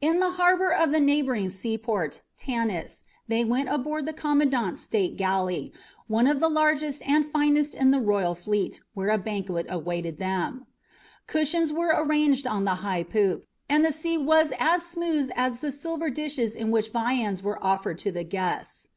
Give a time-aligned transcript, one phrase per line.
[0.00, 5.16] In the harbour of the neighbouring seaport Tanis they went aboard of the commandant's state
[5.16, 5.72] galley,
[6.08, 10.66] one of the largest and finest in the royal fleet, where a banquet awaited them.
[11.28, 15.70] Cushions were arranged on the high poop, and the sea was as smooth as the
[15.70, 18.88] silver dishes in which viands were offered to the guests.